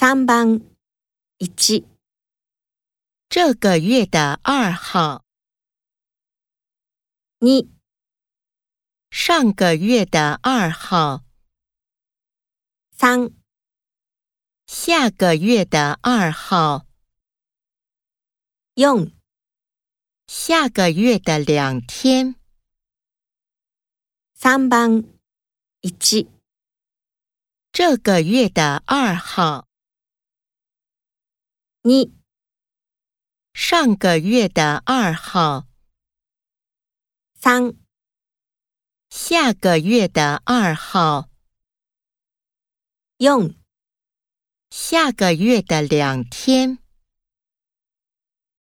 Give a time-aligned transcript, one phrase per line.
[0.00, 0.60] 三番。
[1.38, 1.84] 一。
[3.28, 5.24] 这个月的二号，
[7.40, 7.66] 二。
[9.10, 11.24] 上个月的二号，
[12.92, 13.32] 三。
[14.68, 16.86] 下个月的二号，
[18.74, 19.10] 用
[20.28, 22.36] 下个月的两天，
[24.32, 25.02] 三番。
[25.80, 26.28] 一。
[27.72, 29.67] 这个月的二号，
[31.88, 32.12] 二
[33.54, 35.66] 上个月的二号，
[37.32, 37.72] 三。
[39.08, 41.30] 下个月的二号，
[43.16, 43.54] 用。
[44.68, 46.78] 下个月的两天。